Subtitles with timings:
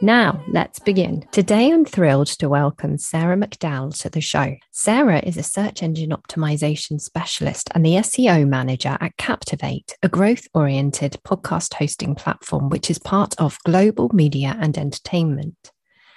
[0.00, 1.26] Now, let's begin.
[1.32, 4.54] Today, I'm thrilled to welcome Sarah McDowell to the show.
[4.70, 10.46] Sarah is a search engine optimization specialist and the SEO manager at Captivate, a growth
[10.54, 15.72] oriented podcast hosting platform which is part of global media and entertainment.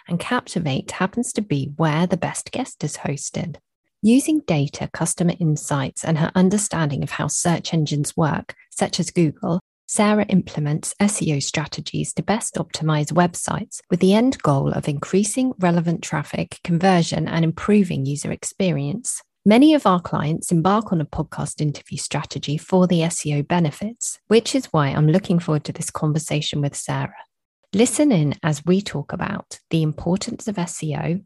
[0.08, 3.56] And Captivate happens to be where the best guest is hosted.
[4.04, 9.60] Using data, customer insights, and her understanding of how search engines work, such as Google,
[9.94, 16.02] Sarah implements SEO strategies to best optimize websites with the end goal of increasing relevant
[16.02, 19.22] traffic, conversion, and improving user experience.
[19.46, 24.56] Many of our clients embark on a podcast interview strategy for the SEO benefits, which
[24.56, 27.26] is why I'm looking forward to this conversation with Sarah.
[27.74, 31.22] Listen in as we talk about the importance of SEO,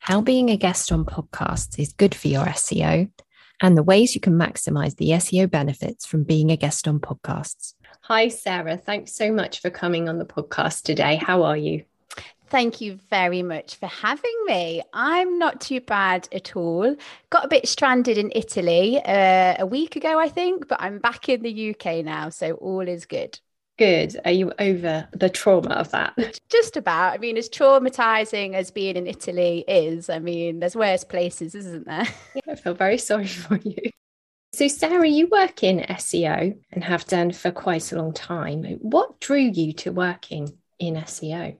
[0.00, 3.12] how being a guest on podcasts is good for your SEO,
[3.62, 7.74] and the ways you can maximize the SEO benefits from being a guest on podcasts.
[8.02, 8.76] Hi, Sarah.
[8.76, 11.16] Thanks so much for coming on the podcast today.
[11.16, 11.84] How are you?
[12.50, 14.82] Thank you very much for having me.
[14.94, 16.96] I'm not too bad at all.
[17.28, 21.28] Got a bit stranded in Italy uh, a week ago, I think, but I'm back
[21.28, 23.38] in the UK now, so all is good.
[23.76, 24.18] Good.
[24.24, 26.40] Are you over the trauma of that?
[26.48, 27.12] Just about.
[27.12, 31.86] I mean, as traumatizing as being in Italy is, I mean, there's worse places, isn't
[31.86, 32.06] there?
[32.48, 33.76] I feel very sorry for you.
[34.52, 38.64] So, Sarah, you work in SEO and have done for quite a long time.
[38.80, 41.56] What drew you to working in SEO?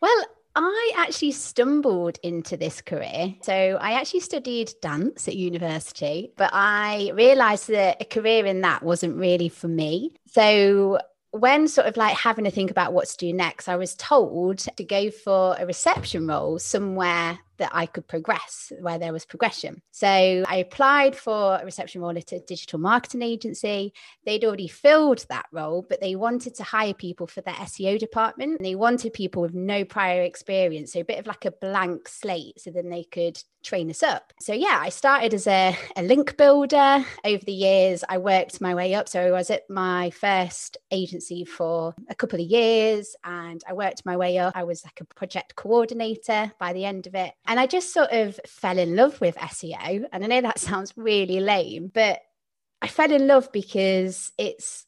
[0.00, 0.24] Well,
[0.56, 3.34] I actually stumbled into this career.
[3.42, 8.82] So I actually studied dance at university, but I realized that a career in that
[8.82, 10.16] wasn't really for me.
[10.26, 10.98] So
[11.30, 14.58] when sort of like having to think about what to do next, I was told
[14.58, 19.82] to go for a reception role somewhere that I could progress, where there was progression.
[19.92, 23.92] So I applied for a reception role at a digital marketing agency.
[24.26, 28.58] They'd already filled that role, but they wanted to hire people for their SEO department.
[28.58, 32.08] And they wanted people with no prior experience, so a bit of like a blank
[32.08, 34.32] slate, so then they could train us up.
[34.40, 37.04] So yeah, I started as a, a link builder.
[37.24, 39.08] Over the years, I worked my way up.
[39.08, 44.06] So I was at my first agency for a couple of years and I worked
[44.06, 44.56] my way up.
[44.56, 47.34] I was like a project coordinator by the end of it.
[47.50, 50.04] And I just sort of fell in love with SEO.
[50.12, 52.20] And I know that sounds really lame, but
[52.80, 54.86] I fell in love because it's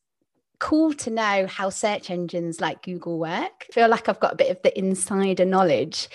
[0.60, 3.66] cool to know how search engines like Google work.
[3.68, 6.08] I feel like I've got a bit of the insider knowledge.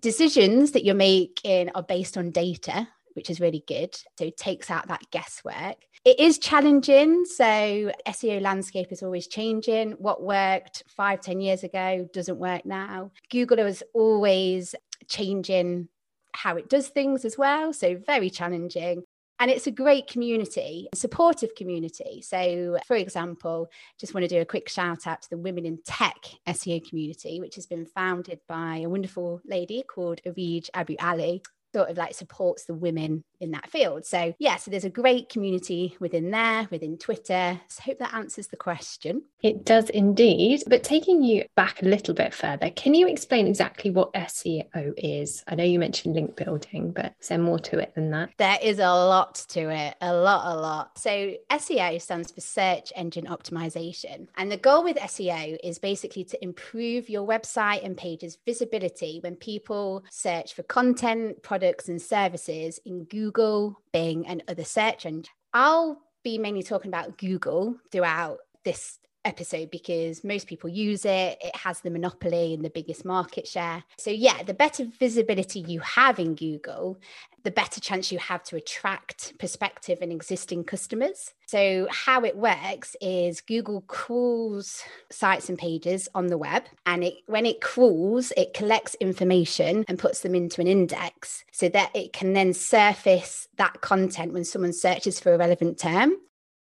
[0.00, 3.94] Decisions that you're making are based on data, which is really good.
[4.18, 5.76] So it takes out that guesswork.
[6.06, 7.26] It is challenging.
[7.26, 9.92] So SEO landscape is always changing.
[9.92, 13.10] What worked five, ten years ago doesn't work now.
[13.30, 14.74] Google is always
[15.08, 15.88] changing
[16.34, 17.72] how it does things as well.
[17.72, 19.04] So, very challenging.
[19.38, 22.22] And it's a great community, supportive community.
[22.22, 23.68] So, for example,
[23.98, 26.14] just want to do a quick shout out to the Women in Tech
[26.46, 31.42] SEO community, which has been founded by a wonderful lady called Areej Abu Ali
[31.74, 34.06] sort of like supports the women in that field.
[34.06, 37.60] So, yeah, so there's a great community within there, within Twitter.
[37.68, 39.22] So, I hope that answers the question.
[39.42, 40.62] It does indeed.
[40.66, 45.42] But taking you back a little bit further, can you explain exactly what SEO is?
[45.48, 48.30] I know you mentioned link building, but is there more to it than that?
[48.38, 50.98] There is a lot to it, a lot, a lot.
[50.98, 54.28] So, SEO stands for search engine optimization.
[54.36, 59.34] And the goal with SEO is basically to improve your website and pages visibility when
[59.34, 65.28] people search for content, products, and services in Google Google, Bing, and other search engines.
[65.54, 71.38] I'll be mainly talking about Google throughout this episode because most people use it.
[71.40, 73.84] It has the monopoly and the biggest market share.
[73.98, 76.98] So, yeah, the better visibility you have in Google,
[77.44, 81.32] the better chance you have to attract prospective and existing customers.
[81.46, 87.14] So, how it works is Google crawls sites and pages on the web, and it,
[87.26, 92.12] when it crawls, it collects information and puts them into an index so that it
[92.12, 96.14] can then surface that content when someone searches for a relevant term.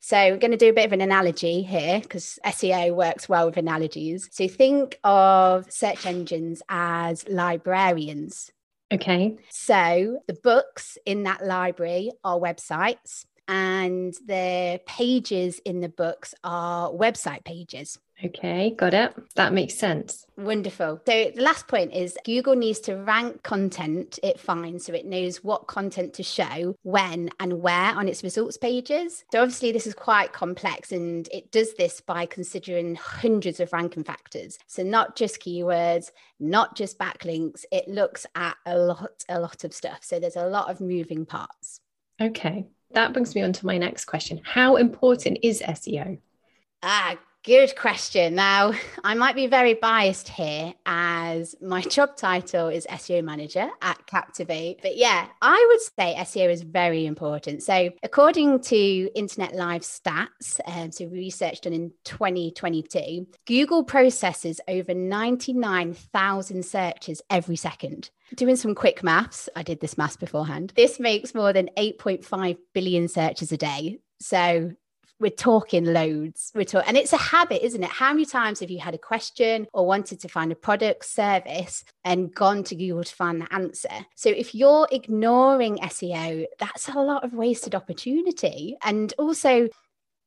[0.01, 3.47] So, we're going to do a bit of an analogy here because SEO works well
[3.47, 4.29] with analogies.
[4.31, 8.49] So, think of search engines as librarians.
[8.91, 9.37] Okay.
[9.49, 16.91] So, the books in that library are websites, and the pages in the books are
[16.91, 17.97] website pages.
[18.23, 19.13] Okay, got it.
[19.35, 20.25] That makes sense.
[20.37, 21.01] Wonderful.
[21.07, 25.43] So the last point is Google needs to rank content it finds so it knows
[25.43, 29.23] what content to show, when, and where on its results pages.
[29.31, 34.03] So obviously, this is quite complex and it does this by considering hundreds of ranking
[34.03, 34.59] factors.
[34.67, 39.73] So not just keywords, not just backlinks, it looks at a lot, a lot of
[39.73, 39.99] stuff.
[40.01, 41.79] So there's a lot of moving parts.
[42.21, 42.65] Okay.
[42.91, 44.41] That brings me on to my next question.
[44.43, 46.19] How important is SEO?
[46.81, 48.35] Ah, Good question.
[48.35, 54.05] Now, I might be very biased here as my job title is SEO manager at
[54.07, 54.81] Captivate.
[54.81, 57.63] But yeah, I would say SEO is very important.
[57.63, 64.93] So, according to Internet Live stats, um, so research done in 2022, Google processes over
[64.93, 68.09] 99,000 searches every second.
[68.35, 70.73] Doing some quick maths, I did this maths beforehand.
[70.75, 73.99] This makes more than 8.5 billion searches a day.
[74.19, 74.73] So
[75.19, 76.51] we're talking loads.
[76.55, 77.89] We're talking, and it's a habit, isn't it?
[77.89, 81.83] How many times have you had a question or wanted to find a product, service,
[82.03, 83.89] and gone to Google to find the answer?
[84.15, 88.77] So if you're ignoring SEO, that's a lot of wasted opportunity.
[88.83, 89.67] And also,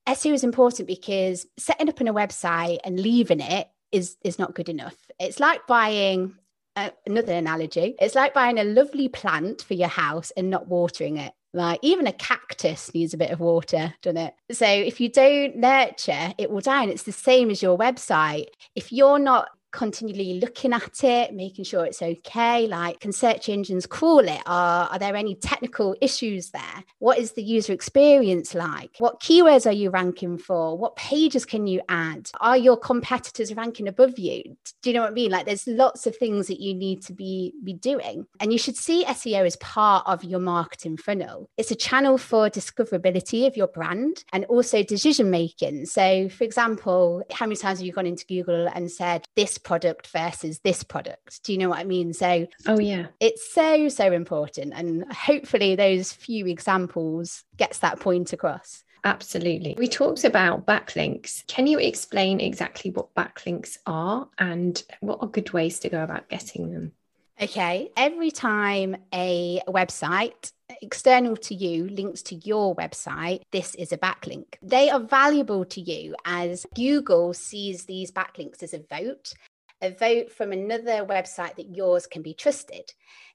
[0.09, 4.55] SEO is important because setting up on a website and leaving it is is not
[4.55, 4.97] good enough.
[5.21, 6.35] It's like buying
[6.77, 7.95] uh, another analogy.
[8.01, 11.33] It's like buying a lovely plant for your house and not watering it.
[11.55, 14.35] Like even a cactus needs a bit of water, doesn't it?
[14.53, 16.83] So if you don't nurture, it will die.
[16.83, 18.47] And it's the same as your website.
[18.75, 22.67] If you're not continually looking at it, making sure it's okay?
[22.67, 24.43] Like, can search engines crawl it?
[24.47, 26.85] Are, are there any technical issues there?
[26.99, 28.97] What is the user experience like?
[28.99, 30.77] What keywords are you ranking for?
[30.77, 32.31] What pages can you add?
[32.41, 34.43] Are your competitors ranking above you?
[34.83, 35.31] Do you know what I mean?
[35.31, 38.27] Like, there's lots of things that you need to be, be doing.
[38.41, 41.49] And you should see SEO as part of your marketing funnel.
[41.57, 45.87] It's a channel for discoverability of your brand and also decision making.
[45.87, 50.09] So, for example, how many times have you gone into Google and said, this product
[50.09, 51.43] versus this product.
[51.45, 52.13] Do you know what I mean?
[52.13, 58.33] So, oh yeah, it's so so important, and hopefully those few examples gets that point
[58.33, 58.85] across.
[59.05, 59.75] Absolutely.
[59.77, 61.45] We talked about backlinks.
[61.49, 66.29] Can you explain exactly what backlinks are and what are good ways to go about
[66.29, 66.93] getting them?
[67.41, 67.91] Okay.
[67.97, 74.55] Every time a website external to you links to your website, this is a backlink.
[74.63, 79.35] They are valuable to you as Google sees these backlinks as a vote
[79.83, 82.93] a vote from another website that yours can be trusted.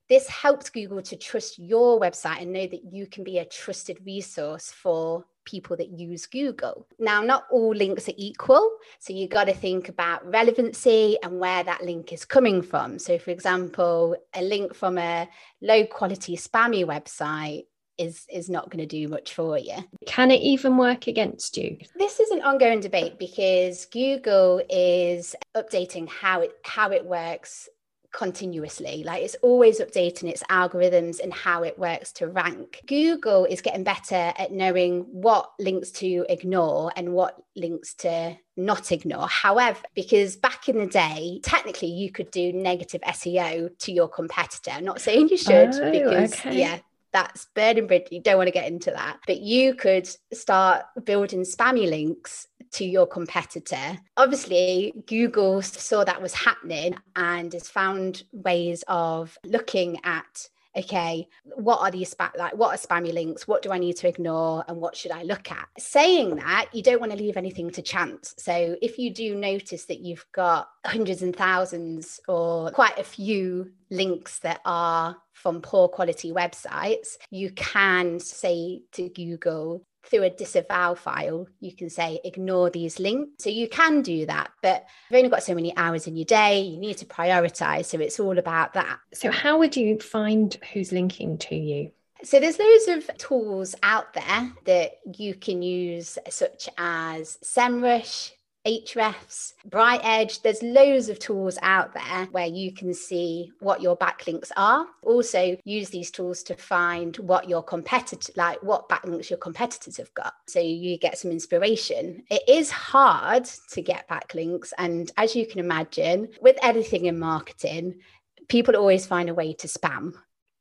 [0.09, 3.97] This helps Google to trust your website and know that you can be a trusted
[4.05, 6.87] resource for people that use Google.
[6.97, 8.77] Now, not all links are equal.
[8.99, 12.99] So you've got to think about relevancy and where that link is coming from.
[12.99, 15.27] So, for example, a link from a
[15.61, 17.65] low quality spammy website
[17.97, 19.75] is is not going to do much for you.
[20.05, 21.77] Can it even work against you?
[21.95, 27.69] This is an ongoing debate because Google is updating how it how it works
[28.17, 29.03] continuously.
[29.05, 32.81] Like it's always updating its algorithms and how it works to rank.
[32.87, 38.91] Google is getting better at knowing what links to ignore and what links to not
[38.91, 39.27] ignore.
[39.27, 44.71] However, because back in the day, technically you could do negative SEO to your competitor.
[44.71, 46.59] I'm not saying you should oh, because okay.
[46.59, 46.79] yeah,
[47.13, 48.07] that's burning bridge.
[48.11, 49.19] You don't want to get into that.
[49.25, 53.97] But you could start building spammy links to your competitor.
[54.17, 61.79] Obviously, Google saw that was happening and has found ways of looking at okay, what
[61.81, 63.47] are these spam like what are spammy links?
[63.47, 65.67] What do I need to ignore and what should I look at?
[65.77, 68.35] Saying that, you don't want to leave anything to chance.
[68.37, 73.71] So if you do notice that you've got hundreds and thousands or quite a few
[73.89, 80.95] links that are from poor quality websites, you can say to Google, through a disavow
[80.95, 83.43] file, you can say ignore these links.
[83.43, 86.61] So you can do that, but you've only got so many hours in your day.
[86.61, 87.85] You need to prioritize.
[87.85, 88.99] So it's all about that.
[89.13, 91.91] So, how would you find who's linking to you?
[92.23, 98.31] So there's loads of tools out there that you can use, such as SEMrush,
[98.67, 100.41] Ahrefs, BrightEdge.
[100.41, 104.85] There's loads of tools out there where you can see what your backlinks are.
[105.03, 110.13] Also, use these tools to find what your competitor, like what backlinks your competitors have
[110.13, 110.33] got.
[110.47, 112.23] So you get some inspiration.
[112.29, 114.73] It is hard to get backlinks.
[114.77, 118.01] And as you can imagine, with anything in marketing,
[118.49, 120.11] people always find a way to spam.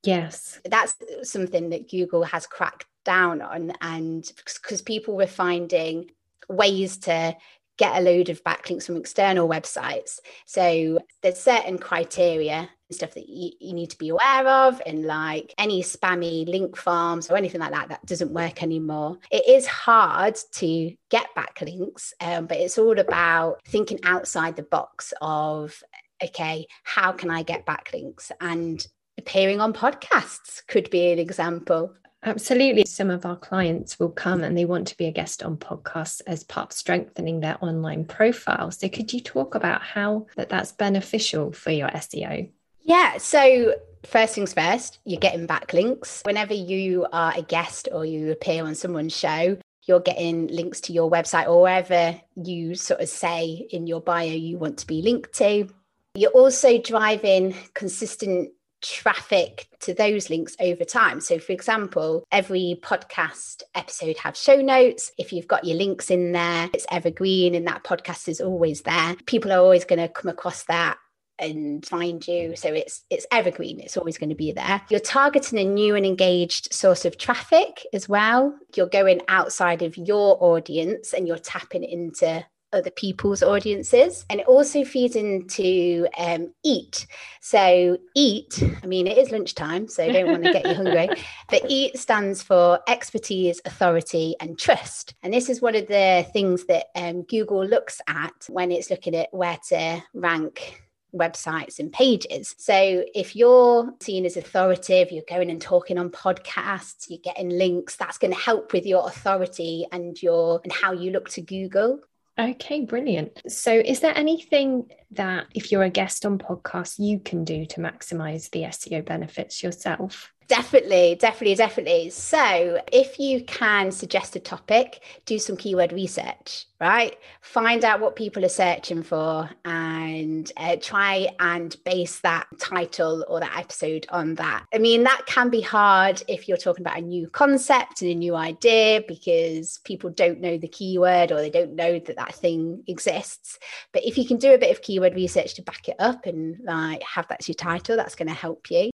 [0.04, 0.60] Yes.
[0.64, 0.94] That's
[1.24, 3.72] something that Google has cracked down on.
[3.80, 6.12] And because people were finding
[6.48, 7.36] ways to
[7.78, 10.18] get a load of backlinks from external websites.
[10.46, 15.04] So there's certain criteria and stuff that you, you, need to be aware of and
[15.04, 19.18] like any spammy link farms or anything like that that doesn't work anymore.
[19.30, 25.12] It is hard to get backlinks um, but it's all about thinking outside the box
[25.20, 25.82] of
[26.22, 28.30] okay how can i get backlinks?
[28.40, 28.86] And
[29.18, 32.84] appearing on podcasts could be an example Absolutely.
[32.86, 36.20] Some of our clients will come and they want to be a guest on podcasts
[36.26, 38.70] as part of strengthening their online profile.
[38.70, 42.50] So could you talk about how that that's beneficial for your SEO?
[42.82, 43.18] Yeah.
[43.18, 46.24] So first things first, you're getting backlinks.
[46.24, 50.92] Whenever you are a guest or you appear on someone's show, you're getting links to
[50.92, 55.00] your website or wherever you sort of say in your bio you want to be
[55.02, 55.68] linked to.
[56.14, 58.50] You're also driving consistent
[58.82, 61.20] traffic to those links over time.
[61.20, 65.12] So, for example, every podcast episode has show notes.
[65.18, 69.16] If you've got your links in there, it's evergreen and that podcast is always there.
[69.26, 70.98] People are always going to come across that
[71.38, 75.58] and find you so it's it's evergreen it's always going to be there you're targeting
[75.58, 81.12] a new and engaged source of traffic as well you're going outside of your audience
[81.12, 82.42] and you're tapping into
[82.72, 84.24] other people's audiences.
[84.30, 87.06] And it also feeds into um, EAT.
[87.40, 91.08] So, EAT, I mean, it is lunchtime, so don't want to get you hungry,
[91.48, 95.14] but EAT stands for expertise, authority, and trust.
[95.22, 99.14] And this is one of the things that um, Google looks at when it's looking
[99.14, 100.82] at where to rank
[101.16, 102.54] websites and pages.
[102.58, 107.96] So if you're seen as authoritative, you're going and talking on podcasts, you're getting links,
[107.96, 112.00] that's going to help with your authority and your and how you look to Google.
[112.38, 113.40] Okay, brilliant.
[113.50, 117.80] So, is there anything that, if you're a guest on podcasts, you can do to
[117.80, 120.32] maximize the SEO benefits yourself?
[120.48, 122.10] Definitely, definitely, definitely.
[122.10, 127.16] So, if you can suggest a topic, do some keyword research, right?
[127.40, 133.40] Find out what people are searching for and uh, try and base that title or
[133.40, 134.66] that episode on that.
[134.72, 138.14] I mean, that can be hard if you're talking about a new concept and a
[138.14, 142.84] new idea because people don't know the keyword or they don't know that that thing
[142.86, 143.58] exists.
[143.92, 146.58] But if you can do a bit of keyword research to back it up and
[146.64, 148.90] like have that as your title, that's going to help you.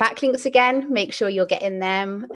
[0.00, 2.28] Backlinks again, make sure you're getting them.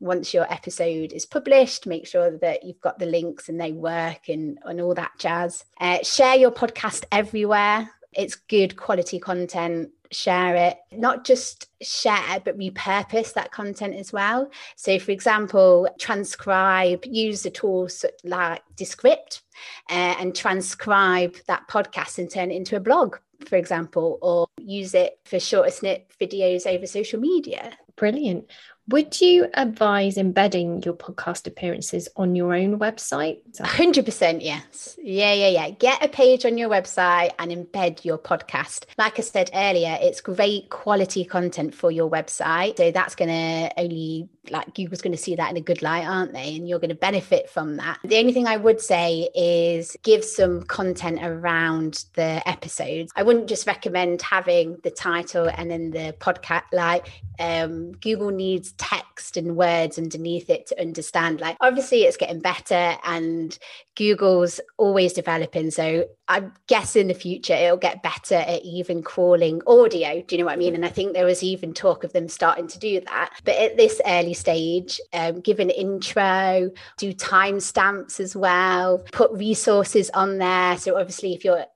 [0.00, 4.28] Once your episode is published, make sure that you've got the links and they work
[4.28, 5.64] and, and all that jazz.
[5.80, 7.88] Uh, share your podcast everywhere.
[8.12, 9.90] It's good quality content.
[10.12, 14.50] Share it, not just share, but repurpose that content as well.
[14.76, 19.42] So, for example, transcribe, use the tools like Descript
[19.90, 23.16] uh, and transcribe that podcast and turn it into a blog
[23.48, 27.76] for example, or use it for shorter snip videos over social media.
[27.96, 28.46] Brilliant.
[28.88, 33.38] Would you advise embedding your podcast appearances on your own website?
[33.56, 34.98] 100% yes.
[35.00, 35.70] Yeah, yeah, yeah.
[35.70, 38.86] Get a page on your website and embed your podcast.
[38.98, 42.76] Like I said earlier, it's great quality content for your website.
[42.76, 46.04] So that's going to only, like, Google's going to see that in a good light,
[46.04, 46.56] aren't they?
[46.56, 48.00] And you're going to benefit from that.
[48.02, 53.12] The only thing I would say is give some content around the episodes.
[53.14, 56.64] I wouldn't just recommend having the title and then the podcast.
[56.72, 57.06] Like,
[57.38, 61.40] um, Google needs text and words underneath it to understand.
[61.40, 63.58] Like, obviously, it's getting better and
[63.96, 65.70] Google's always developing.
[65.70, 70.22] So, I guess in the future, it'll get better at even crawling audio.
[70.22, 70.74] Do you know what I mean?
[70.74, 73.30] And I think there was even talk of them starting to do that.
[73.44, 80.10] But at this early stage, um, give an intro, do timestamps as well, put resources
[80.10, 80.78] on there.
[80.78, 81.66] So, obviously, if you're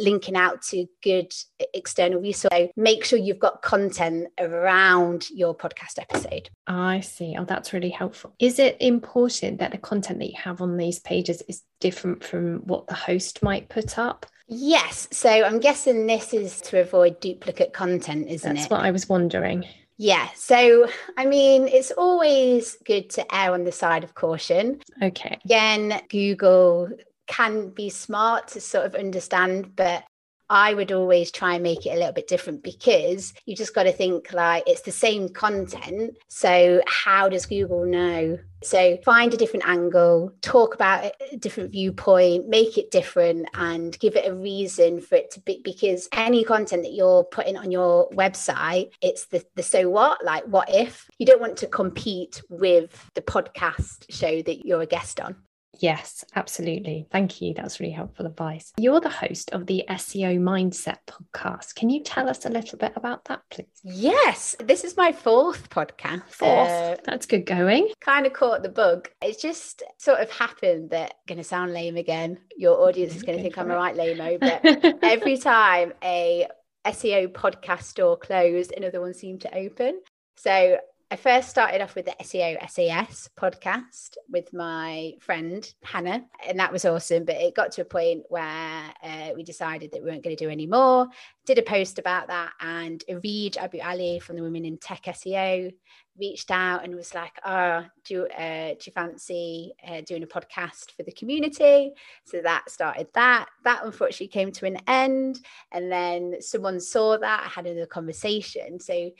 [0.00, 1.32] linking out to good
[1.74, 2.70] external resource.
[2.76, 6.50] Make sure you've got content around your podcast episode.
[6.66, 7.34] I see.
[7.38, 8.34] Oh, that's really helpful.
[8.38, 12.58] Is it important that the content that you have on these pages is different from
[12.66, 14.26] what the host might put up?
[14.48, 15.08] Yes.
[15.12, 18.68] So I'm guessing this is to avoid duplicate content, isn't That's it?
[18.68, 19.64] That's what I was wondering.
[19.98, 20.28] Yeah.
[20.34, 24.80] So, I mean, it's always good to err on the side of caution.
[25.02, 25.38] Okay.
[25.44, 26.88] Again, Google
[27.26, 30.04] can be smart to sort of understand, but
[30.50, 33.82] I would always try and make it a little bit different because you just got
[33.84, 36.16] to think like it's the same content.
[36.28, 38.38] So, how does Google know?
[38.62, 44.16] So, find a different angle, talk about a different viewpoint, make it different, and give
[44.16, 45.60] it a reason for it to be.
[45.62, 50.44] Because any content that you're putting on your website, it's the, the so what, like
[50.44, 51.08] what if?
[51.18, 55.36] You don't want to compete with the podcast show that you're a guest on.
[55.78, 57.06] Yes, absolutely.
[57.10, 57.54] Thank you.
[57.54, 58.72] That's really helpful advice.
[58.76, 61.74] You're the host of the SEO Mindset podcast.
[61.74, 63.66] Can you tell us a little bit about that, please?
[63.84, 66.22] Yes, this is my fourth podcast.
[66.28, 66.68] Fourth.
[66.68, 67.90] Uh, That's good going.
[68.00, 69.08] Kind of caught the bug.
[69.22, 72.38] It's just sort of happened that going to sound lame again.
[72.56, 76.48] Your audience is going to think I'm a right lame but every time a
[76.86, 80.00] SEO podcast door closed, another one seemed to open.
[80.36, 80.78] So
[81.10, 86.70] I first started off with the SEO SAS podcast with my friend Hannah, and that
[86.70, 87.24] was awesome.
[87.24, 90.44] But it got to a point where uh, we decided that we weren't going to
[90.44, 91.06] do any more.
[91.46, 95.72] Did a post about that, and Areej Abu Ali from the Women in Tech SEO
[96.20, 100.26] reached out and was like, "Oh, do you, uh, do you fancy uh, doing a
[100.26, 101.90] podcast for the community?"
[102.24, 103.48] So that started that.
[103.64, 105.40] That unfortunately came to an end,
[105.72, 107.44] and then someone saw that.
[107.46, 108.78] I had another conversation.
[108.78, 109.10] So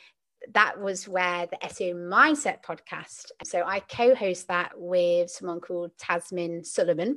[0.55, 3.27] that was where the SEO Mindset podcast.
[3.45, 7.17] So I co-host that with someone called Tazmin Suleman.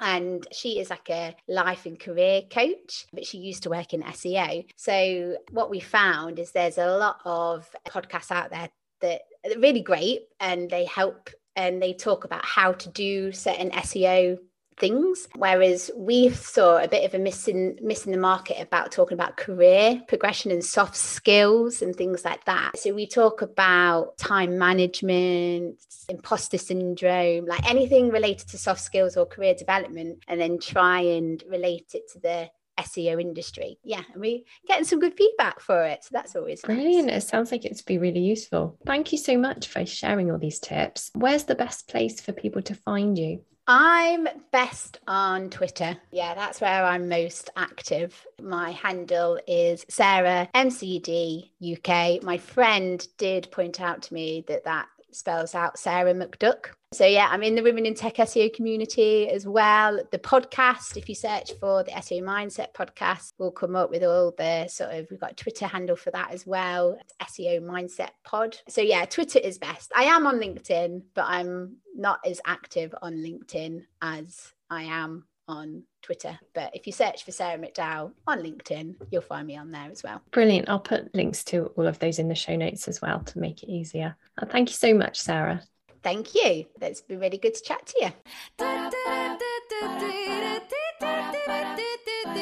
[0.00, 4.02] And she is like a life and career coach, but she used to work in
[4.02, 4.64] SEO.
[4.76, 8.68] So, what we found is there's a lot of podcasts out there
[9.00, 13.70] that are really great and they help and they talk about how to do certain
[13.70, 14.38] SEO
[14.78, 15.28] things.
[15.34, 20.02] Whereas we saw a bit of a missing missing the market about talking about career
[20.08, 22.78] progression and soft skills and things like that.
[22.78, 29.26] So we talk about time management, imposter syndrome, like anything related to soft skills or
[29.26, 33.78] career development, and then try and relate it to the SEO industry.
[33.82, 36.04] Yeah, and we're getting some good feedback for it.
[36.04, 37.08] So that's always brilliant.
[37.08, 37.24] Nice.
[37.24, 38.78] It sounds like it's be really useful.
[38.86, 41.10] Thank you so much for sharing all these tips.
[41.14, 43.42] Where's the best place for people to find you?
[43.70, 45.94] I'm best on Twitter.
[46.10, 48.26] Yeah, that's where I'm most active.
[48.40, 52.22] My handle is Sarah MCD UK.
[52.22, 56.70] My friend did point out to me that that spells out Sarah McDuck.
[56.92, 60.00] So yeah, I'm in the Women in Tech SEO community as well.
[60.10, 64.32] The podcast, if you search for the SEO Mindset podcast, will come up with all
[64.38, 66.98] the sort of we've got a Twitter handle for that as well.
[67.20, 68.56] SEO Mindset Pod.
[68.70, 69.92] So yeah, Twitter is best.
[69.94, 75.82] I am on LinkedIn, but I'm not as active on LinkedIn as I am on
[76.00, 76.38] Twitter.
[76.54, 80.02] But if you search for Sarah McDowell on LinkedIn, you'll find me on there as
[80.02, 80.22] well.
[80.30, 80.70] Brilliant.
[80.70, 83.62] I'll put links to all of those in the show notes as well to make
[83.62, 84.16] it easier.
[84.48, 85.62] thank you so much, Sarah.
[86.08, 86.64] Thank you.
[86.80, 88.08] It's been really good to chat to you.